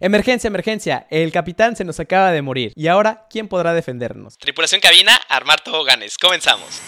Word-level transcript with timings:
Emergencia, 0.00 0.46
emergencia, 0.46 1.08
el 1.10 1.32
capitán 1.32 1.74
se 1.74 1.82
nos 1.82 1.98
acaba 1.98 2.30
de 2.30 2.40
morir. 2.40 2.72
¿Y 2.76 2.86
ahora 2.86 3.26
quién 3.28 3.48
podrá 3.48 3.74
defendernos? 3.74 4.38
Tripulación 4.38 4.80
cabina, 4.80 5.16
armar 5.28 5.60
toboganes. 5.60 6.16
Comenzamos. 6.18 6.80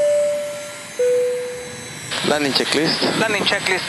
Landing 2.28 2.52
checklist. 2.52 3.02
Landing 3.18 3.44
checklist. 3.44 3.84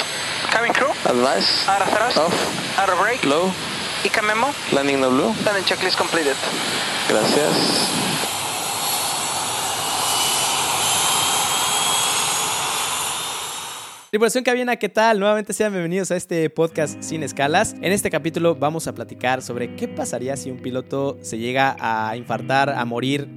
Cabin 0.51 0.73
crew. 0.73 0.89
Advice. 1.05 1.69
Out 1.69 1.81
of 1.83 1.89
thrust. 1.89 2.17
Off. 2.17 2.79
Out 2.79 2.89
of 2.89 2.99
brake. 2.99 3.23
Low. 3.23 3.51
ICA 4.03 4.23
memo. 4.23 4.51
Landing 4.71 4.99
no 4.99 5.11
blue. 5.11 5.35
Landing 5.45 5.65
checklist 5.65 5.99
completed. 5.99 6.35
Gracias. 7.07 8.10
Tripulación 14.11 14.43
Cabina, 14.43 14.75
¿qué 14.75 14.89
tal? 14.89 15.21
Nuevamente 15.21 15.53
sean 15.53 15.71
bienvenidos 15.71 16.11
a 16.11 16.17
este 16.17 16.49
podcast 16.49 17.01
sin 17.01 17.23
escalas. 17.23 17.75
En 17.81 17.93
este 17.93 18.09
capítulo 18.09 18.55
vamos 18.55 18.85
a 18.87 18.93
platicar 18.93 19.41
sobre 19.41 19.77
qué 19.77 19.87
pasaría 19.87 20.35
si 20.35 20.51
un 20.51 20.57
piloto 20.57 21.17
se 21.21 21.37
llega 21.37 21.77
a 21.79 22.17
infartar, 22.17 22.71
a 22.71 22.83
morir 22.83 23.29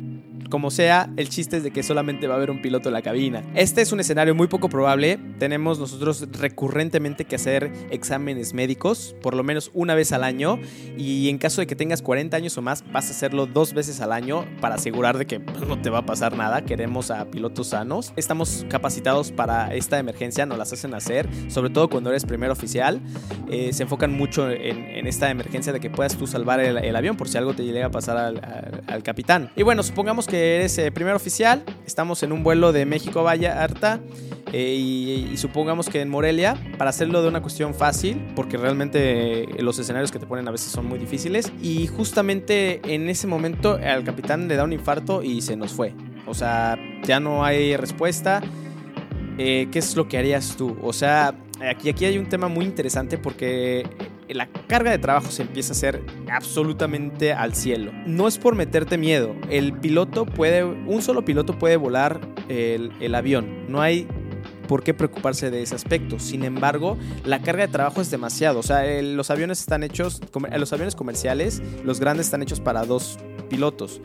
como 0.55 0.71
sea, 0.71 1.11
el 1.17 1.31
chiste 1.31 1.57
es 1.57 1.65
de 1.65 1.73
que 1.73 1.83
solamente 1.83 2.29
va 2.29 2.35
a 2.35 2.37
haber 2.37 2.53
un 2.53 2.63
piloto 2.63 2.89
en 2.89 2.93
la 2.93 3.03
cabina. 3.03 3.43
Este 3.57 3.83
es 3.83 3.91
un 3.91 3.99
escenario 3.99 4.37
muy 4.37 4.47
poco 4.47 4.69
probable. 4.69 5.19
Tenemos 5.41 5.81
nosotros 5.81 6.29
recurrentemente 6.31 7.25
que 7.25 7.35
hacer 7.35 7.73
exámenes 7.91 8.55
médicos, 8.55 9.17
por 9.21 9.35
lo 9.35 9.43
menos 9.43 9.73
una 9.75 9.97
vez 9.97 10.13
al 10.13 10.23
año. 10.23 10.61
Y 10.97 11.29
en 11.29 11.39
caso 11.39 11.61
de 11.61 11.67
que 11.67 11.75
tengas 11.75 12.03
40 12.03 12.37
años 12.37 12.57
o 12.57 12.63
más, 12.63 12.85
vas 12.93 13.09
a 13.09 13.11
hacerlo 13.11 13.47
dos 13.47 13.75
veces 13.75 14.01
al 14.01 14.13
año 14.13 14.45
para 14.61 14.77
asegurar 14.77 15.19
de 15.19 15.27
que 15.27 15.41
no 15.67 15.83
te 15.83 15.91
va 15.91 15.99
a 15.99 16.07
pasar 16.07 16.37
nada. 16.37 16.65
Queremos 16.65 17.11
a 17.11 17.25
pilotos 17.25 17.71
sanos. 17.71 18.13
Estamos 18.15 18.65
capacitados 18.69 19.33
para 19.33 19.75
esta 19.75 19.99
emergencia, 19.99 20.47
nos 20.47 20.57
las 20.57 20.73
hacen 20.73 20.95
hacer, 20.95 21.29
sobre 21.49 21.71
todo 21.71 21.91
cuando 21.91 22.11
eres 22.11 22.25
primer 22.27 22.53
oficial. 22.53 23.01
Eh, 23.51 23.73
se 23.73 23.83
enfocan 23.83 24.13
mucho 24.13 24.49
en, 24.49 25.09
esta 25.09 25.31
emergencia 25.31 25.73
de 25.73 25.81
que 25.81 25.91
puedas 25.91 26.17
tú 26.17 26.29
salvar 26.29 26.61
el, 26.61 26.95
avión 26.95 27.17
por 27.17 27.29
si 27.29 27.39
algo 27.39 27.55
te 27.55 27.65
llega 27.65 27.87
a 27.87 27.91
pasar 27.91 28.17
al 28.87 29.03
capitán. 29.03 29.51
Y 29.57 29.65
bueno, 29.65 29.83
supongamos 29.83 30.29
que 30.29 30.44
eres 30.45 30.79
eh, 30.79 30.91
primer 30.91 31.15
oficial, 31.15 31.65
estamos 31.87 32.23
en 32.23 32.33
un 32.33 32.43
vuelo 32.43 32.73
de 32.73 32.87
México 32.87 33.23
Vallarta 33.23 34.01
eh, 34.53 34.75
y, 34.75 35.37
supongamos 35.37 35.89
que 35.89 36.01
en 36.01 36.09
Morelia, 36.09 36.57
para 36.79 36.91
hacerlo 36.91 37.23
de 37.23 37.29
una 37.29 37.43
cuestión 37.43 37.75
fácil, 37.75 38.25
porque 38.37 38.57
realmente 38.57 39.43
eh, 39.43 39.63
los 39.63 39.79
escenarios 39.79 40.13
que 40.13 40.19
te 40.19 40.27
ponen 40.27 40.47
a 40.47 40.51
veces 40.51 40.71
son 40.71 40.87
muy 40.87 40.99
difíciles, 40.99 41.53
y 41.61 41.87
justamente 41.89 42.81
en 42.85 43.09
ese 43.09 43.27
momento 43.27 43.79
al 43.83 44.05
capitán 44.05 44.47
le 44.47 44.57
da 44.57 44.65
un 44.65 44.73
infarto 44.73 45.23
y 45.23 45.43
se 45.43 45.57
nos 45.57 45.73
fue. 45.73 45.95
O 46.27 46.35
sea, 46.35 46.79
ya 47.03 47.21
no 47.21 47.45
hay 47.45 47.77
respuesta. 47.77 48.43
¿Qué 49.37 49.69
es 49.73 49.97
lo 49.97 50.07
que 50.09 50.17
harías 50.17 50.55
tú? 50.57 50.77
O 50.81 50.93
sea, 50.93 51.35
aquí, 51.69 51.89
aquí 51.89 52.05
hay 52.05 52.19
un 52.19 52.29
tema 52.29 52.47
muy 52.47 52.65
interesante 52.65 53.19
porque 53.19 53.85
la 54.29 54.49
carga 54.67 54.91
de 54.91 54.99
trabajo 54.99 55.31
se 55.31 55.43
empieza 55.43 55.73
a 55.73 55.77
hacer 55.77 56.03
absolutamente 56.31 57.33
al 57.33 57.55
cielo. 57.55 57.93
No 58.07 58.27
es 58.27 58.39
por 58.39 58.55
meterte 58.55 58.97
miedo, 58.97 59.35
el 59.51 59.73
piloto 59.75 60.25
puede, 60.25 60.65
un 60.65 61.03
solo 61.03 61.25
piloto 61.25 61.59
puede 61.59 61.77
volar 61.77 62.21
el, 62.49 63.15
avión, 63.15 63.67
no 63.69 63.81
hay 63.81 64.09
por 64.69 64.83
qué 64.83 64.95
preocuparse 64.95 65.51
de 65.51 65.63
ese 65.63 65.75
aspecto. 65.75 66.19
Sin 66.19 66.45
embargo, 66.45 66.97
la 67.25 67.43
carga 67.43 67.67
de 67.67 67.73
trabajo 67.73 68.01
es 68.01 68.11
demasiado. 68.11 68.61
O 68.61 68.63
sea, 68.63 69.03
los 69.03 69.31
aviones 69.31 69.61
están 69.61 69.83
hechos, 69.83 70.23
los 70.59 70.73
aviones 70.73 70.95
comerciales, 70.95 71.63
los 71.85 72.01
grandes 72.01 72.27
están 72.27 72.43
hechos 72.43 72.61
para 72.61 72.85
dos 72.85 73.19
pilotos. 73.51 74.01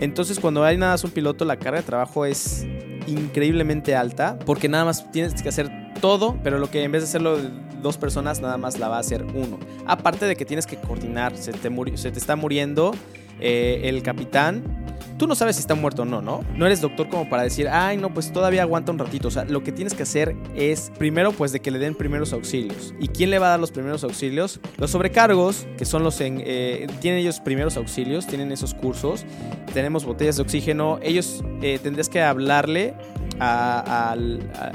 Entonces, 0.00 0.40
cuando 0.40 0.64
hay 0.64 0.78
nada 0.78 0.92
más 0.92 1.04
un 1.04 1.10
piloto, 1.10 1.44
la 1.44 1.58
carga 1.58 1.80
de 1.80 1.86
trabajo 1.86 2.24
es 2.24 2.66
increíblemente 3.06 3.96
alta 3.96 4.38
porque 4.44 4.68
nada 4.68 4.84
más 4.84 5.10
tienes 5.10 5.42
que 5.42 5.48
hacer 5.48 5.70
todo, 6.00 6.38
pero 6.42 6.58
lo 6.58 6.70
que 6.70 6.82
en 6.82 6.92
vez 6.92 7.02
de 7.02 7.08
hacerlo 7.08 7.38
dos 7.82 7.96
personas, 7.96 8.40
nada 8.40 8.56
más 8.56 8.78
la 8.78 8.88
va 8.88 8.96
a 8.96 9.00
hacer 9.00 9.24
uno. 9.24 9.58
Aparte 9.86 10.26
de 10.26 10.36
que 10.36 10.44
tienes 10.44 10.66
que 10.66 10.76
coordinar, 10.76 11.36
se 11.36 11.52
te, 11.52 11.70
se 11.96 12.10
te 12.10 12.18
está 12.18 12.36
muriendo 12.36 12.92
eh, 13.40 13.82
el 13.84 14.02
capitán. 14.02 14.86
Tú 15.16 15.26
no 15.26 15.34
sabes 15.34 15.56
si 15.56 15.60
está 15.60 15.74
muerto 15.74 16.02
o 16.02 16.04
no, 16.04 16.22
¿no? 16.22 16.44
No 16.54 16.64
eres 16.64 16.80
doctor 16.80 17.08
como 17.08 17.28
para 17.28 17.42
decir, 17.42 17.68
ay, 17.68 17.96
no, 17.96 18.14
pues 18.14 18.32
todavía 18.32 18.62
aguanta 18.62 18.92
un 18.92 19.00
ratito. 19.00 19.28
O 19.28 19.30
sea, 19.32 19.44
lo 19.44 19.64
que 19.64 19.72
tienes 19.72 19.94
que 19.94 20.04
hacer 20.04 20.36
es, 20.54 20.92
primero, 20.96 21.32
pues 21.32 21.50
de 21.50 21.58
que 21.58 21.72
le 21.72 21.80
den 21.80 21.96
primeros 21.96 22.32
auxilios. 22.32 22.94
¿Y 23.00 23.08
quién 23.08 23.30
le 23.30 23.40
va 23.40 23.48
a 23.48 23.50
dar 23.50 23.60
los 23.60 23.72
primeros 23.72 24.04
auxilios? 24.04 24.60
Los 24.76 24.92
sobrecargos, 24.92 25.66
que 25.76 25.84
son 25.84 26.04
los 26.04 26.20
en. 26.20 26.40
Eh, 26.44 26.86
tienen 27.00 27.18
ellos 27.20 27.40
primeros 27.40 27.76
auxilios, 27.76 28.28
tienen 28.28 28.52
esos 28.52 28.74
cursos. 28.74 29.26
Tenemos 29.74 30.04
botellas 30.04 30.36
de 30.36 30.42
oxígeno. 30.42 31.00
Ellos 31.02 31.42
eh, 31.62 31.80
tendrías 31.82 32.08
que 32.08 32.22
hablarle 32.22 32.94
a, 33.40 34.16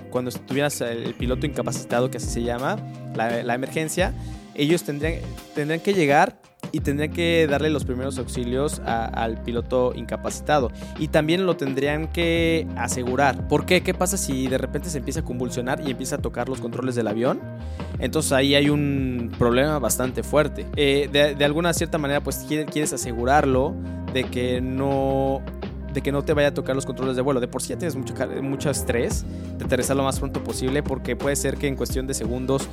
cuando 0.09 0.29
estuvieras 0.29 0.81
el 0.81 1.13
piloto 1.13 1.45
incapacitado, 1.45 2.09
que 2.09 2.17
así 2.17 2.27
se 2.27 2.43
llama, 2.43 2.77
la, 3.15 3.53
emergencia, 3.53 4.13
ellos 4.55 4.83
tendrían, 4.83 5.21
tendrían 5.55 5.79
que 5.79 5.93
llegar 5.93 6.37
y 6.71 6.79
tendrían 6.79 7.13
que 7.13 7.45
darle 7.47 7.69
los 7.69 7.85
primeros 7.85 8.17
auxilios 8.17 8.81
al 8.83 9.43
piloto 9.43 9.93
incapacitado. 9.95 10.71
Y 10.97 11.09
también 11.09 11.45
lo 11.45 11.55
tendrían 11.55 12.07
que 12.07 12.67
asegurar. 12.75 13.47
¿Por 13.47 13.67
qué? 13.67 13.83
¿Qué 13.83 13.93
pasa 13.93 14.17
si 14.17 14.47
de 14.47 14.57
repente 14.57 14.89
se 14.89 14.97
empieza 14.97 15.19
a 15.19 15.23
convulsionar 15.23 15.87
y 15.87 15.91
empieza 15.91 16.15
a 16.15 16.17
tocar 16.17 16.49
los 16.49 16.59
controles 16.59 16.95
del 16.95 17.07
avión? 17.07 17.39
Entonces 17.99 18.31
ahí 18.31 18.55
hay 18.55 18.69
un 18.69 19.31
problema 19.37 19.77
bastante 19.77 20.23
fuerte. 20.23 20.65
Eh, 20.75 21.09
de, 21.11 21.35
de, 21.35 21.45
alguna 21.45 21.73
cierta 21.73 21.99
manera, 21.99 22.21
pues 22.21 22.43
quieres 22.47 22.91
asegurarlo 22.91 23.75
de 24.11 24.23
que 24.23 24.59
no 24.59 25.43
de 25.93 26.01
que 26.01 26.11
no 26.11 26.23
te 26.23 26.33
vaya 26.33 26.49
a 26.49 26.53
tocar 26.53 26.75
los 26.75 26.85
controles 26.85 27.15
de 27.15 27.21
vuelo. 27.21 27.39
De 27.39 27.47
por 27.47 27.61
sí 27.61 27.69
ya 27.69 27.77
tienes 27.77 27.95
mucho, 27.95 28.13
mucho 28.41 28.69
estrés 28.69 29.25
de 29.57 29.65
aterrizar 29.65 29.95
lo 29.95 30.03
más 30.03 30.19
pronto 30.19 30.43
posible 30.43 30.83
porque 30.83 31.15
puede 31.15 31.35
ser 31.35 31.57
que 31.57 31.67
en 31.67 31.75
cuestión 31.75 32.07
de 32.07 32.13
segundos, 32.13 32.67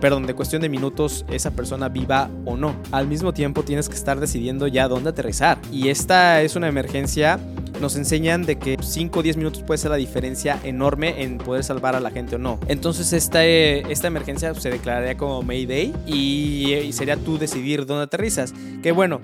perdón, 0.00 0.26
de 0.26 0.34
cuestión 0.34 0.62
de 0.62 0.68
minutos 0.68 1.24
esa 1.30 1.50
persona 1.50 1.88
viva 1.88 2.30
o 2.44 2.56
no. 2.56 2.74
Al 2.92 3.06
mismo 3.06 3.32
tiempo 3.32 3.62
tienes 3.62 3.88
que 3.88 3.94
estar 3.94 4.20
decidiendo 4.20 4.66
ya 4.66 4.88
dónde 4.88 5.10
aterrizar. 5.10 5.58
Y 5.72 5.88
esta 5.88 6.42
es 6.42 6.56
una 6.56 6.68
emergencia 6.68 7.38
nos 7.80 7.96
enseñan 7.96 8.44
de 8.44 8.58
que 8.58 8.76
5 8.80 9.18
o 9.18 9.22
10 9.22 9.36
minutos 9.38 9.62
puede 9.62 9.78
ser 9.78 9.90
la 9.90 9.96
diferencia 9.96 10.60
enorme 10.64 11.22
en 11.22 11.38
poder 11.38 11.64
salvar 11.64 11.96
a 11.96 12.00
la 12.00 12.10
gente 12.10 12.36
o 12.36 12.38
no. 12.38 12.60
Entonces 12.68 13.12
esta, 13.12 13.44
esta 13.44 14.06
emergencia 14.06 14.54
se 14.54 14.70
declararía 14.70 15.16
como 15.16 15.42
Mayday 15.42 15.94
y, 16.06 16.74
y 16.74 16.92
sería 16.92 17.16
tú 17.16 17.38
decidir 17.38 17.86
dónde 17.86 18.04
aterrizas. 18.04 18.52
Que 18.82 18.92
bueno, 18.92 19.20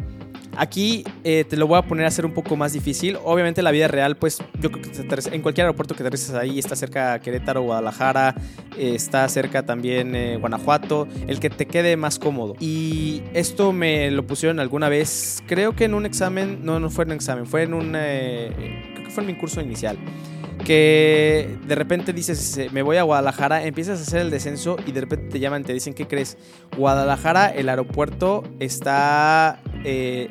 Aquí 0.57 1.05
eh, 1.25 1.45
te 1.49 1.57
lo 1.57 1.67
voy 1.67 1.79
a 1.79 1.83
poner 1.83 2.07
a 2.07 2.11
ser 2.11 2.27
un 2.27 2.33
poco 2.33 2.57
más 2.57 2.73
difícil. 2.73 3.19
Obviamente 3.25 3.63
la 3.63 3.71
vida 3.71 3.89
real, 3.89 4.17
pues 4.17 4.39
yo 4.61 4.71
creo 4.71 4.83
que 4.83 5.35
en 5.35 5.43
cualquier 5.43 5.67
aeropuerto 5.67 5.95
que 5.95 6.03
aterrices 6.03 6.35
ahí, 6.35 6.59
está 6.59 6.77
cerca 6.77 7.19
Querétaro, 7.21 7.63
Guadalajara, 7.63 8.35
eh, 8.77 8.95
está 8.95 9.29
cerca 9.29 9.65
también 9.65 10.15
eh, 10.15 10.37
Guanajuato, 10.39 11.07
el 11.27 11.41
que 11.41 11.51
te 11.51 11.67
quede 11.67 11.97
más 11.97 12.19
cómodo. 12.19 12.55
Y 12.61 13.23
esto 13.35 13.73
me 13.73 14.11
lo 14.11 14.27
pusieron 14.27 14.61
alguna 14.61 14.89
vez, 14.89 15.43
creo 15.47 15.75
que 15.75 15.85
en 15.85 15.95
un 15.95 16.07
examen, 16.07 16.61
no, 16.63 16.81
no 16.81 16.91
fue 16.91 17.05
en 17.05 17.11
un 17.11 17.17
examen, 17.17 17.47
fue 17.47 17.63
en 17.63 17.75
un, 17.75 17.93
creo 17.93 19.05
que 19.05 19.11
fue 19.11 19.23
en 19.23 19.27
mi 19.29 19.35
curso 19.37 19.61
inicial 19.61 19.99
que 20.65 21.59
de 21.67 21.75
repente 21.75 22.13
dices, 22.13 22.59
me 22.73 22.83
voy 22.83 22.97
a 22.97 23.03
Guadalajara, 23.03 23.65
empiezas 23.65 24.01
a 24.01 24.03
hacer 24.03 24.21
el 24.21 24.31
descenso 24.31 24.77
y 24.87 24.93
de 24.93 25.03
repente 25.03 25.29
te 25.29 25.39
llaman, 25.39 25.63
te 25.63 25.73
dicen, 25.73 25.95
¿qué 25.95 26.07
crees? 26.07 26.37
Guadalajara, 26.77 27.49
el 27.49 27.69
aeropuerto 27.69 28.43
está, 28.59 29.61
eh, 29.89 30.31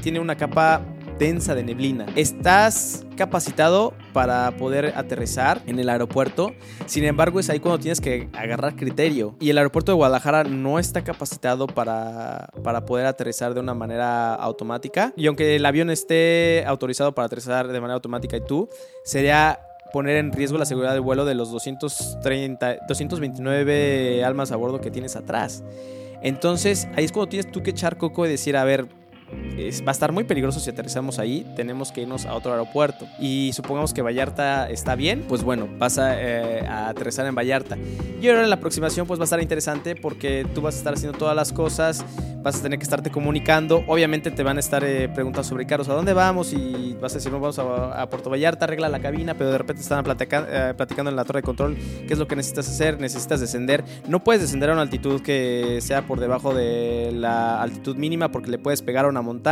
tiene 0.00 0.20
una 0.20 0.36
capa 0.36 0.82
densa 1.18 1.54
de 1.56 1.64
neblina. 1.64 2.06
Estás 2.14 3.04
capacitado 3.16 3.92
para 4.12 4.56
poder 4.56 4.92
aterrizar 4.96 5.60
en 5.66 5.80
el 5.80 5.88
aeropuerto. 5.88 6.52
Sin 6.86 7.02
embargo, 7.04 7.40
es 7.40 7.50
ahí 7.50 7.58
cuando 7.58 7.80
tienes 7.80 8.00
que 8.00 8.28
agarrar 8.32 8.76
criterio. 8.76 9.34
Y 9.40 9.50
el 9.50 9.58
aeropuerto 9.58 9.90
de 9.90 9.96
Guadalajara 9.96 10.44
no 10.44 10.78
está 10.78 11.02
capacitado 11.02 11.66
para, 11.66 12.50
para 12.62 12.86
poder 12.86 13.06
aterrizar 13.06 13.52
de 13.52 13.60
una 13.60 13.74
manera 13.74 14.34
automática. 14.34 15.12
Y 15.16 15.26
aunque 15.26 15.56
el 15.56 15.66
avión 15.66 15.90
esté 15.90 16.64
autorizado 16.64 17.14
para 17.14 17.26
aterrizar 17.26 17.66
de 17.66 17.80
manera 17.80 17.94
automática 17.94 18.36
y 18.36 18.40
tú, 18.42 18.68
sería 19.04 19.58
poner 19.92 20.18
en 20.18 20.32
riesgo 20.32 20.56
la 20.56 20.66
seguridad 20.66 20.92
del 20.92 21.00
vuelo 21.00 21.24
de 21.24 21.34
los 21.34 21.50
230, 21.50 22.76
229 22.86 24.22
almas 24.24 24.52
a 24.52 24.56
bordo 24.56 24.80
que 24.80 24.92
tienes 24.92 25.16
atrás. 25.16 25.64
Entonces, 26.22 26.88
ahí 26.96 27.04
es 27.04 27.12
cuando 27.12 27.28
tienes 27.28 27.50
tú 27.50 27.62
que 27.62 27.70
echar 27.70 27.96
coco 27.96 28.26
y 28.26 28.28
decir, 28.28 28.56
a 28.56 28.64
ver, 28.64 28.88
va 29.86 29.88
a 29.88 29.92
estar 29.92 30.12
muy 30.12 30.24
peligroso 30.24 30.60
si 30.60 30.70
aterrizamos 30.70 31.18
ahí, 31.18 31.46
tenemos 31.56 31.92
que 31.92 32.02
irnos 32.02 32.26
a 32.26 32.34
otro 32.34 32.52
aeropuerto. 32.52 33.06
Y 33.18 33.50
supongamos 33.52 33.92
que 33.94 34.02
Vallarta 34.02 34.68
está 34.70 34.94
bien, 34.94 35.24
pues 35.28 35.42
bueno, 35.42 35.68
vas 35.78 35.98
a, 35.98 36.20
eh, 36.20 36.66
a 36.66 36.88
aterrizar 36.88 37.26
en 37.26 37.34
Vallarta. 37.34 37.76
Y 38.20 38.28
ahora 38.28 38.46
la 38.46 38.56
aproximación 38.56 39.06
pues 39.06 39.20
va 39.20 39.24
a 39.24 39.26
estar 39.26 39.40
interesante 39.40 39.94
porque 39.94 40.46
tú 40.54 40.60
vas 40.60 40.74
a 40.74 40.78
estar 40.78 40.94
haciendo 40.94 41.16
todas 41.16 41.36
las 41.36 41.52
cosas, 41.52 42.04
vas 42.42 42.58
a 42.58 42.62
tener 42.62 42.78
que 42.78 42.82
estarte 42.84 43.10
comunicando. 43.10 43.84
Obviamente 43.86 44.30
te 44.30 44.42
van 44.42 44.56
a 44.56 44.60
estar 44.60 44.82
eh, 44.84 45.08
preguntando 45.08 45.48
sobre 45.48 45.66
Carlos, 45.66 45.88
¿a 45.88 45.94
dónde 45.94 46.12
vamos? 46.12 46.52
Y 46.52 46.96
vas 47.00 47.12
a 47.12 47.16
decir, 47.16 47.30
no, 47.30 47.40
vamos 47.40 47.58
a, 47.58 48.08
Puerto 48.08 48.30
Vallarta, 48.30 48.64
arregla 48.64 48.88
la 48.88 49.00
cabina, 49.00 49.34
pero 49.34 49.50
de 49.50 49.58
repente 49.58 49.82
están 49.82 50.04
eh, 50.08 50.74
platicando 50.76 51.10
en 51.10 51.16
la 51.16 51.24
torre 51.24 51.40
de 51.40 51.44
control 51.44 51.76
qué 52.06 52.12
es 52.12 52.18
lo 52.18 52.26
que 52.26 52.36
necesitas 52.36 52.68
hacer, 52.68 53.00
necesitas 53.00 53.40
descender. 53.40 53.84
No 54.08 54.24
puedes 54.24 54.42
descender 54.42 54.70
a 54.70 54.72
una 54.72 54.82
altitud 54.82 55.20
que 55.20 55.78
sea 55.80 56.02
por 56.02 56.20
debajo 56.20 56.54
de 56.54 57.12
la 57.12 57.60
altitud 57.62 57.96
mínima 57.96 58.30
porque 58.30 58.50
le 58.50 58.58
puedes 58.58 58.82
pegar 58.82 59.04
a 59.04 59.08
una 59.08 59.22
montaña. 59.22 59.47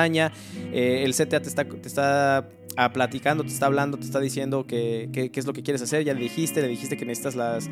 Eh, 0.72 1.02
el 1.04 1.14
CTA 1.14 1.40
te 1.40 1.48
está, 1.48 1.64
te 1.64 1.88
está 1.88 2.48
a 2.76 2.92
platicando, 2.92 3.42
te 3.42 3.50
está 3.50 3.66
hablando, 3.66 3.96
te 3.96 4.04
está 4.04 4.20
diciendo 4.20 4.66
qué 4.66 5.08
que, 5.12 5.30
es 5.34 5.46
lo 5.46 5.52
que 5.52 5.62
quieres 5.62 5.82
hacer, 5.82 6.04
ya 6.04 6.14
le 6.14 6.20
dijiste, 6.20 6.60
le 6.60 6.68
dijiste 6.68 6.96
que 6.96 7.04
necesitas 7.04 7.34
las, 7.34 7.68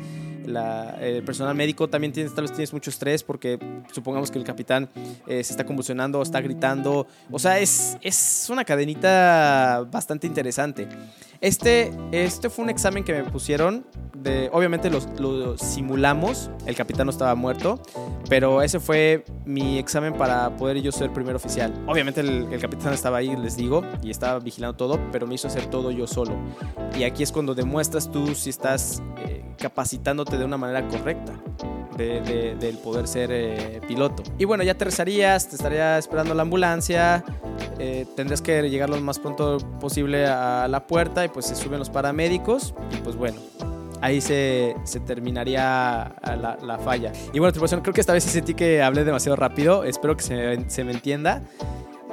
el 1.01 1.23
personal 1.23 1.55
médico, 1.55 1.87
también 1.87 2.13
tienes, 2.13 2.33
tal 2.33 2.43
vez 2.43 2.51
tienes 2.51 2.73
mucho 2.73 2.89
estrés 2.89 3.23
porque 3.23 3.59
supongamos 3.91 4.31
que 4.31 4.39
el 4.39 4.45
capitán 4.45 4.89
eh, 5.27 5.43
se 5.43 5.53
está 5.53 5.65
convulsionando, 5.65 6.21
está 6.21 6.41
gritando, 6.41 7.07
o 7.31 7.39
sea, 7.39 7.59
es, 7.59 7.97
es 8.01 8.47
una 8.49 8.65
cadenita 8.65 9.87
bastante 9.91 10.27
interesante. 10.27 10.87
Este, 11.41 11.91
este 12.11 12.49
fue 12.49 12.63
un 12.63 12.69
examen 12.69 13.03
que 13.03 13.13
me 13.13 13.23
pusieron. 13.23 13.85
Obviamente 14.51 14.89
lo, 14.89 15.57
simulamos. 15.57 16.49
El 16.65 16.75
capitán 16.75 17.05
no 17.05 17.11
estaba 17.11 17.35
muerto. 17.35 17.79
Pero 18.29 18.61
ese 18.61 18.79
fue 18.79 19.23
mi 19.45 19.77
examen 19.77 20.13
para 20.13 20.55
poder 20.57 20.81
yo 20.81 20.91
ser 20.91 21.13
primer 21.13 21.35
oficial. 21.35 21.73
Obviamente 21.87 22.21
el, 22.21 22.59
capitán 22.59 22.93
estaba 22.93 23.17
ahí, 23.17 23.35
les 23.35 23.55
digo, 23.55 23.83
y 24.01 24.09
estaba 24.09 24.39
vigilando 24.39 24.75
todo, 24.75 24.94
pero 25.11 25.27
me 25.27 25.35
hizo 25.35 25.47
hacer 25.47 25.67
todo 25.67 25.91
yo 25.91 26.07
solo. 26.07 26.35
Y 26.97 27.03
aquí 27.03 27.23
es 27.23 27.31
cuando 27.31 27.55
demuestras 27.55 28.11
tú 28.11 28.35
si 28.35 28.49
estás 28.49 29.01
eh, 29.25 29.43
capacitándote 29.57 30.37
de 30.37 30.45
una 30.45 30.57
manera 30.57 30.87
correcta 30.87 31.33
de, 31.97 32.55
del 32.59 32.77
poder 32.77 33.07
ser 33.07 33.29
eh, 33.31 33.81
piloto. 33.87 34.23
Y 34.37 34.45
bueno, 34.45 34.63
ya 34.63 34.73
aterrizarías, 34.73 35.47
te 35.47 35.55
estaría 35.55 35.97
esperando 35.97 36.33
la 36.33 36.41
ambulancia, 36.41 37.23
eh, 37.79 38.05
tendrías 38.15 38.41
que 38.41 38.69
llegar 38.69 38.89
lo 38.89 38.99
más 38.99 39.19
pronto 39.19 39.57
posible 39.79 40.25
a 40.25 40.67
la 40.67 40.87
puerta 40.87 41.25
y 41.25 41.29
pues 41.29 41.45
se 41.45 41.55
suben 41.55 41.79
los 41.79 41.89
paramédicos 41.89 42.73
y 42.91 42.97
pues 42.97 43.15
bueno. 43.15 43.37
Ahí 44.01 44.21
se, 44.21 44.75
terminaría 45.07 46.13
la, 46.21 46.59
la, 46.61 46.77
falla. 46.77 47.11
Y 47.33 47.39
bueno, 47.39 47.51
tripulación, 47.53 47.81
creo 47.81 47.93
que 47.93 48.01
esta 48.01 48.13
vez 48.13 48.23
sí 48.23 48.29
sentí 48.29 48.53
que 48.53 48.83
hablé 48.83 49.03
demasiado 49.03 49.35
rápido. 49.35 49.83
Espero 49.83 50.15
que 50.15 50.21
se 50.67 50.83
me 50.83 50.91
entienda. 50.91 51.41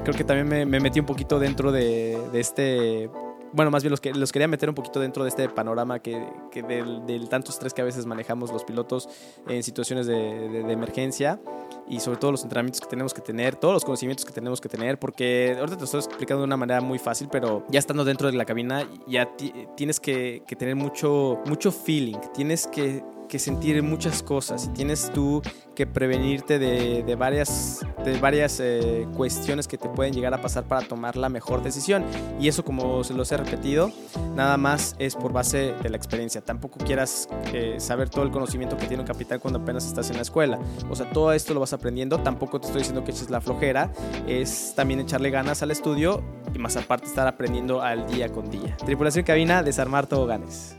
Creo 0.05 0.17
que 0.17 0.25
también 0.25 0.49
me, 0.49 0.67
me 0.67 0.81
metí 0.81 0.99
un 0.99 1.07
poquito 1.07 1.39
dentro 1.39 1.71
de, 1.71 2.19
este 2.35 3.09
bueno, 3.53 3.71
más 3.71 3.83
bien 3.83 3.91
los, 3.91 4.01
que, 4.01 4.13
los 4.13 4.33
quería 4.33 4.49
meter 4.49 4.69
un 4.69 4.75
poquito 4.75 4.99
dentro 4.99 5.23
de 5.23 5.29
este 5.29 5.49
panorama 5.49 6.01
que, 6.01 6.27
del, 6.67 7.07
del, 7.07 7.29
tanto 7.29 7.51
estrés 7.51 7.75
que 7.75 7.83
a 7.83 7.85
veces 7.85 8.07
manejamos 8.07 8.51
los 8.51 8.65
pilotos 8.65 9.09
en 9.47 9.63
situaciones 9.63 10.07
de, 10.07 10.15
de, 10.15 10.73
emergencia 10.73 11.39
y 11.87 12.01
sobre 12.01 12.17
todo 12.17 12.33
los 12.33 12.43
entrenamientos 12.43 12.81
que 12.81 12.87
tenemos 12.89 13.13
que 13.13 13.21
tener, 13.21 13.55
todos 13.57 13.75
los 13.75 13.85
conocimientos 13.85 14.25
que 14.25 14.33
tenemos 14.33 14.61
que 14.61 14.69
tener, 14.69 14.99
porque 14.99 15.55
ahorita 15.57 15.77
te 15.77 15.81
lo 15.81 15.85
estoy 15.85 16.01
explicando 16.01 16.41
de 16.41 16.47
una 16.47 16.57
manera 16.57 16.81
muy 16.81 16.99
fácil, 16.99 17.29
pero 17.31 17.65
ya 17.69 17.79
estando 17.79 18.05
dentro 18.05 18.31
de 18.31 18.37
la 18.37 18.45
cabina 18.45 18.89
ya 19.07 19.29
tienes 19.77 20.01
que, 20.01 20.43
que, 20.47 20.57
tener 20.57 20.75
mucho, 20.75 21.39
mucho 21.45 21.71
feeling, 21.71 22.19
tienes 22.35 22.67
que 22.67 23.05
que 23.33 23.39
sentir 23.39 23.83
muchas 23.83 24.23
cosas 24.23 24.67
y 24.67 24.69
tienes 24.75 25.11
tú 25.11 25.41
que 25.75 25.87
prevenirte 25.87 26.59
de, 26.59 27.03
de 27.03 27.15
varias, 27.15 27.81
de 28.05 28.21
varias 28.21 28.61
eh, 28.61 29.09
cuestiones 29.17 29.67
que 29.67 29.79
te 29.79 29.89
pueden 29.89 30.13
llegar 30.13 30.35
a 30.35 30.43
pasar 30.43 30.65
para 30.65 30.87
tomar 30.87 31.17
la 31.17 31.31
mejor 31.31 31.63
decisión. 31.63 32.05
Y 32.39 32.49
eso, 32.49 32.63
como 32.63 33.03
se 33.05 33.15
los 33.15 33.33
he 33.33 33.39
repetido, 33.39 33.91
nada 34.37 34.59
más 34.59 34.97
es 34.99 35.17
por 35.17 35.33
base 35.33 35.73
de 35.83 35.89
la 35.89 35.97
experiencia. 35.97 36.43
Tampoco 36.43 36.79
quieras 36.85 37.27
eh, 37.55 37.77
saber 37.79 38.11
todo 38.11 38.23
el 38.23 38.31
conocimiento 38.31 38.77
que 38.77 38.85
tiene 38.87 39.01
un 39.01 39.07
capitán 39.07 39.41
cuando 39.41 39.61
apenas 39.61 39.87
estás 39.87 40.11
en 40.11 40.17
la 40.17 40.23
escuela. 40.23 40.59
O 40.91 40.95
sea, 40.95 41.09
todo 41.09 41.33
esto 41.33 41.55
lo 41.55 41.61
vas 41.61 41.73
aprendiendo. 41.73 42.19
Tampoco 42.19 42.61
te 42.61 42.67
estoy 42.67 42.81
diciendo 42.81 43.03
que 43.03 43.13
eches 43.13 43.31
la 43.31 43.41
flojera. 43.41 43.91
Es 44.27 44.75
también 44.77 45.01
echarle 45.01 45.31
ganas 45.31 45.63
al 45.63 45.71
estudio 45.71 46.23
y 46.55 46.59
más 46.59 46.77
aparte 46.77 47.07
estar 47.07 47.27
aprendiendo 47.27 47.81
al 47.81 48.07
día 48.09 48.29
con 48.29 48.51
día. 48.51 48.77
Tripulación 48.85 49.25
cabina, 49.25 49.63
desarmar 49.63 50.07
toboganes. 50.07 50.77